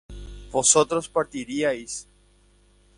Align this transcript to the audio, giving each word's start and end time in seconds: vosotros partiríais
vosotros 0.49 1.07
partiríais 1.07 2.09